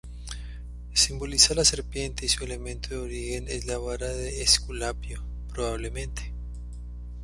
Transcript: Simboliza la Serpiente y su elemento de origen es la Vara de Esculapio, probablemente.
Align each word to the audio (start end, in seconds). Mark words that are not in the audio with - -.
Simboliza 0.93 1.53
la 1.53 1.63
Serpiente 1.63 2.25
y 2.25 2.29
su 2.29 2.43
elemento 2.43 2.89
de 2.89 2.97
origen 2.97 3.45
es 3.47 3.67
la 3.67 3.77
Vara 3.77 4.07
de 4.07 4.41
Esculapio, 4.41 5.21
probablemente. 5.53 6.33